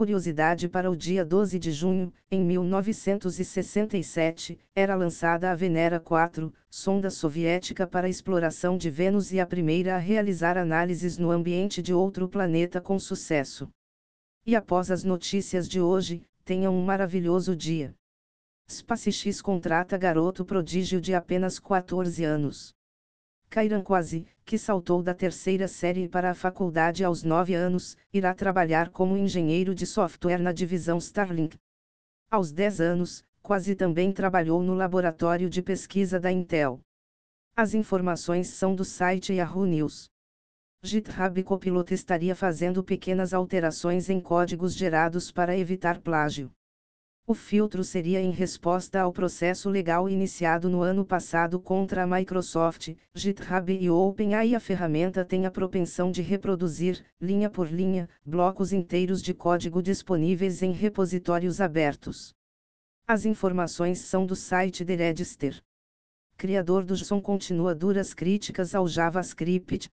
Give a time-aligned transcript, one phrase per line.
[0.00, 7.10] Curiosidade para o dia 12 de junho, em 1967, era lançada a Venera 4, sonda
[7.10, 12.26] soviética para exploração de Vênus e a primeira a realizar análises no ambiente de outro
[12.30, 13.68] planeta com sucesso.
[14.46, 17.94] E após as notícias de hoje, tenham um maravilhoso dia.
[18.70, 22.72] SpaceX contrata garoto prodígio de apenas 14 anos.
[23.50, 28.90] Kairan Quasi, que saltou da terceira série para a faculdade aos 9 anos, irá trabalhar
[28.90, 31.58] como engenheiro de software na divisão Starlink.
[32.30, 36.80] Aos 10 anos, Quasi também trabalhou no laboratório de pesquisa da Intel.
[37.56, 40.08] As informações são do site Yahoo News.
[40.84, 46.52] GitHub Copilot estaria fazendo pequenas alterações em códigos gerados para evitar plágio.
[47.30, 52.92] O filtro seria em resposta ao processo legal iniciado no ano passado contra a Microsoft,
[53.14, 54.56] GitHub e OpenAI.
[54.56, 60.60] A ferramenta tem a propensão de reproduzir, linha por linha, blocos inteiros de código disponíveis
[60.60, 62.34] em repositórios abertos.
[63.06, 65.62] As informações são do site The Register.
[66.36, 69.88] Criador do JSON continua duras críticas ao JavaScript.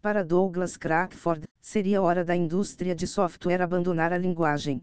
[0.00, 4.82] Para Douglas Crackford, seria hora da indústria de software abandonar a linguagem.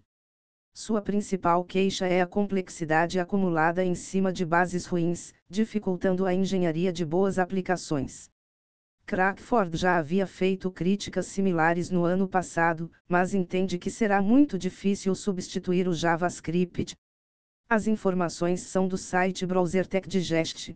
[0.73, 6.93] Sua principal queixa é a complexidade acumulada em cima de bases ruins, dificultando a engenharia
[6.93, 8.29] de boas aplicações.
[9.05, 15.13] Crackford já havia feito críticas similares no ano passado, mas entende que será muito difícil
[15.13, 16.95] substituir o JavaScript.
[17.67, 20.73] As informações são do site Browser Tech Digest.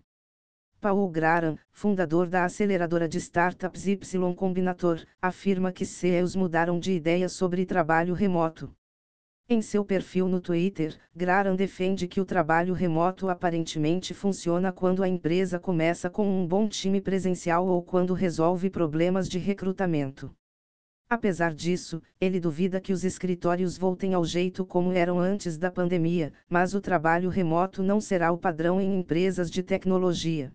[0.81, 7.30] Paul Graham, fundador da aceleradora de startups Y Combinator, afirma que CEOs mudaram de ideia
[7.30, 8.75] sobre trabalho remoto.
[9.47, 15.07] Em seu perfil no Twitter, Graham defende que o trabalho remoto aparentemente funciona quando a
[15.07, 20.35] empresa começa com um bom time presencial ou quando resolve problemas de recrutamento.
[21.07, 26.33] Apesar disso, ele duvida que os escritórios voltem ao jeito como eram antes da pandemia,
[26.49, 30.52] mas o trabalho remoto não será o padrão em empresas de tecnologia.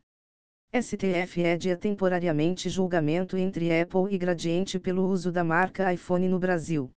[0.74, 6.90] STF edia temporariamente julgamento entre Apple e Gradiente pelo uso da marca iPhone no Brasil.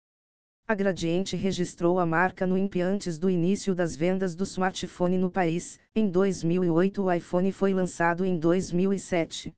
[0.72, 5.30] A Gradiente registrou a marca no INPE antes do início das vendas do smartphone no
[5.30, 5.78] país.
[5.94, 9.54] Em 2008, o iPhone foi lançado em 2007.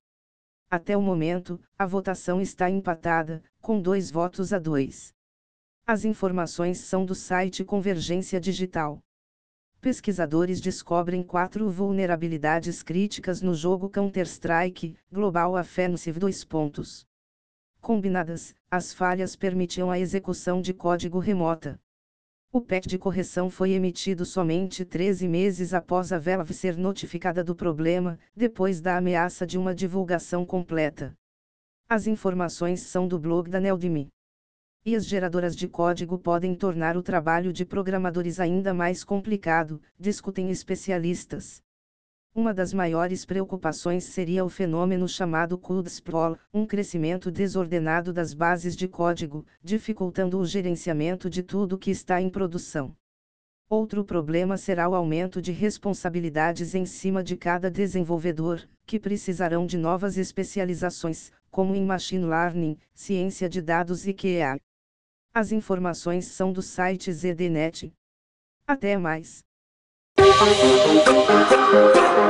[0.72, 5.13] Até o momento, a votação está empatada, com dois votos a dois.
[5.85, 9.00] As informações são do site Convergência Digital.
[9.79, 17.06] Pesquisadores descobrem quatro vulnerabilidades críticas no jogo Counter-Strike Global Offensive 2 pontos.
[17.84, 21.78] Combinadas, as falhas permitiam a execução de código remota.
[22.50, 27.54] O PEC de correção foi emitido somente 13 meses após a Valve ser notificada do
[27.54, 31.14] problema, depois da ameaça de uma divulgação completa.
[31.90, 34.08] As informações são do blog da Neldimi.
[34.86, 40.50] E as geradoras de código podem tornar o trabalho de programadores ainda mais complicado, discutem
[40.50, 41.62] especialistas.
[42.36, 48.76] Uma das maiores preocupações seria o fenômeno chamado code sprawl, um crescimento desordenado das bases
[48.76, 52.98] de código, dificultando o gerenciamento de tudo que está em produção.
[53.70, 59.78] Outro problema será o aumento de responsabilidades em cima de cada desenvolvedor, que precisarão de
[59.78, 64.60] novas especializações, como em machine learning, ciência de dados e QA.
[65.32, 67.94] As informações são do site ZDNet.
[68.66, 69.44] Até mais.
[70.36, 72.24] Thank